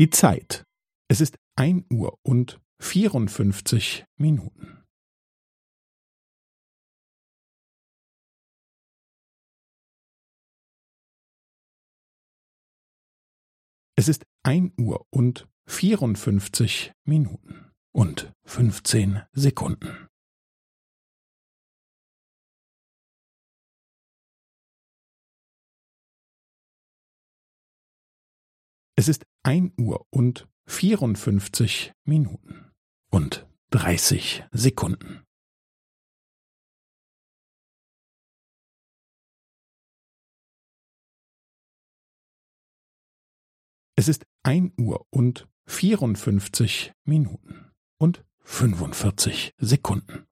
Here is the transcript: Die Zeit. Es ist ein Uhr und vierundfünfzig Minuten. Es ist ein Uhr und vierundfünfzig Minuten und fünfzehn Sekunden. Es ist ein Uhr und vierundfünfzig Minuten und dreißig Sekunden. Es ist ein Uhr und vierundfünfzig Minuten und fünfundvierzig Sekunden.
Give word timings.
Die 0.00 0.08
Zeit. 0.08 0.64
Es 1.10 1.20
ist 1.20 1.36
ein 1.56 1.84
Uhr 1.92 2.18
und 2.22 2.58
vierundfünfzig 2.80 4.06
Minuten. 4.16 4.82
Es 13.94 14.08
ist 14.08 14.24
ein 14.42 14.72
Uhr 14.80 15.06
und 15.10 15.46
vierundfünfzig 15.68 16.94
Minuten 17.04 17.70
und 17.92 18.32
fünfzehn 18.46 19.20
Sekunden. 19.32 20.08
Es 28.96 29.08
ist 29.08 29.24
ein 29.42 29.72
Uhr 29.78 30.06
und 30.10 30.48
vierundfünfzig 30.66 31.92
Minuten 32.04 32.70
und 33.10 33.48
dreißig 33.70 34.44
Sekunden. 34.52 35.24
Es 43.96 44.08
ist 44.08 44.24
ein 44.42 44.72
Uhr 44.78 45.06
und 45.10 45.46
vierundfünfzig 45.66 46.92
Minuten 47.04 47.70
und 47.98 48.24
fünfundvierzig 48.38 49.54
Sekunden. 49.58 50.26